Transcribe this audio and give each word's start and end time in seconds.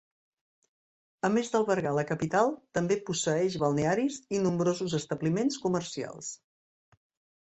A 1.29 1.29
més 1.33 1.51
d'albergar 1.55 1.91
la 1.97 2.05
capital 2.11 2.49
també 2.77 2.97
posseeix 3.09 3.59
balnearis 3.65 4.19
i 4.37 4.41
nombrosos 4.47 4.97
establiments 5.03 5.61
comercials. 5.67 6.33